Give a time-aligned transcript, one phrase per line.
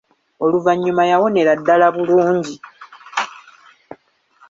[0.45, 2.55] Oluvanyuma yawonera ddala bulungi.